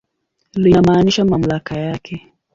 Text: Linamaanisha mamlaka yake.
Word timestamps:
Linamaanisha 0.55 1.25
mamlaka 1.25 1.79
yake. 1.79 2.33